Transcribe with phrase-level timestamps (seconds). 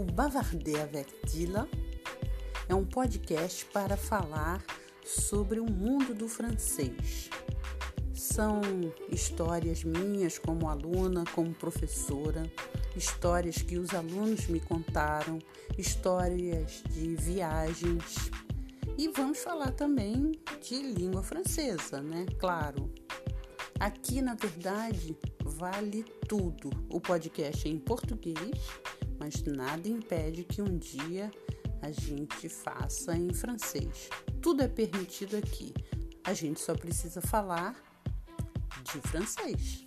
[0.00, 1.68] O Bavarder avec Dila
[2.66, 4.64] é um podcast para falar
[5.04, 7.28] sobre o mundo do francês.
[8.14, 8.62] São
[9.12, 12.50] histórias minhas como aluna, como professora,
[12.96, 15.38] histórias que os alunos me contaram,
[15.76, 18.30] histórias de viagens.
[18.96, 20.32] E vamos falar também
[20.66, 22.24] de língua francesa, né?
[22.38, 22.90] Claro.
[23.78, 25.14] Aqui, na verdade,
[25.44, 26.70] vale tudo.
[26.88, 28.58] O podcast é em português,
[29.20, 31.30] mas nada impede que um dia
[31.82, 34.08] a gente faça em francês.
[34.40, 35.74] Tudo é permitido aqui.
[36.24, 37.76] A gente só precisa falar
[38.82, 39.84] de francês.